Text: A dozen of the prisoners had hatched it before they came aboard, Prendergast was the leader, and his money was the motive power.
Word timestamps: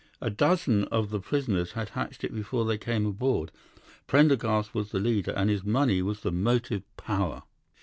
A 0.19 0.31
dozen 0.31 0.85
of 0.85 1.11
the 1.11 1.19
prisoners 1.19 1.73
had 1.73 1.89
hatched 1.89 2.23
it 2.23 2.33
before 2.33 2.65
they 2.65 2.79
came 2.79 3.05
aboard, 3.05 3.51
Prendergast 4.07 4.73
was 4.73 4.89
the 4.89 4.97
leader, 4.99 5.29
and 5.33 5.47
his 5.47 5.63
money 5.63 6.01
was 6.01 6.21
the 6.21 6.31
motive 6.31 6.81
power. 6.97 7.43